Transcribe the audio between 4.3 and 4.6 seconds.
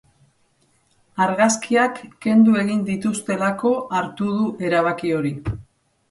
du